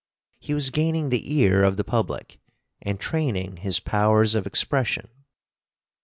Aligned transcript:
He 0.39 0.55
was 0.55 0.71
gaining 0.71 1.09
the 1.09 1.31
ear 1.31 1.61
of 1.61 1.77
the 1.77 1.83
public 1.83 2.39
and 2.81 2.99
training 2.99 3.57
his 3.57 3.79
powers 3.79 4.33
of 4.33 4.47
expression. 4.47 5.07